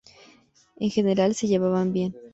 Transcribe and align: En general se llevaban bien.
En 0.77 0.89
general 0.89 1.35
se 1.35 1.45
llevaban 1.45 1.93
bien. 1.93 2.15